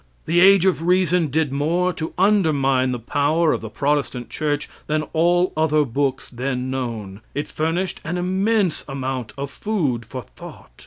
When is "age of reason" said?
0.41-1.27